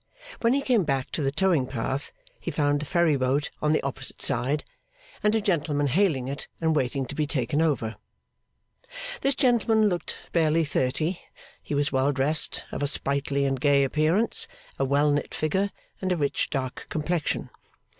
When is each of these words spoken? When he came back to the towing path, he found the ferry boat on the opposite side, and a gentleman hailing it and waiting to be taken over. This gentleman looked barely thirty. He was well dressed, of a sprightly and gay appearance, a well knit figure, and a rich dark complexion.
When 0.39 0.53
he 0.53 0.63
came 0.63 0.83
back 0.83 1.11
to 1.11 1.21
the 1.21 1.31
towing 1.31 1.67
path, 1.67 2.11
he 2.39 2.49
found 2.49 2.79
the 2.79 2.87
ferry 2.87 3.15
boat 3.17 3.51
on 3.61 3.71
the 3.71 3.83
opposite 3.83 4.19
side, 4.19 4.63
and 5.21 5.35
a 5.35 5.41
gentleman 5.41 5.85
hailing 5.85 6.27
it 6.27 6.47
and 6.59 6.75
waiting 6.75 7.05
to 7.05 7.13
be 7.13 7.27
taken 7.27 7.61
over. 7.61 7.97
This 9.21 9.35
gentleman 9.35 9.89
looked 9.89 10.15
barely 10.31 10.65
thirty. 10.65 11.19
He 11.61 11.75
was 11.75 11.91
well 11.91 12.11
dressed, 12.13 12.65
of 12.71 12.81
a 12.81 12.87
sprightly 12.87 13.45
and 13.45 13.61
gay 13.61 13.83
appearance, 13.83 14.47
a 14.79 14.85
well 14.85 15.11
knit 15.11 15.35
figure, 15.35 15.69
and 16.01 16.11
a 16.11 16.17
rich 16.17 16.49
dark 16.49 16.87
complexion. 16.89 17.51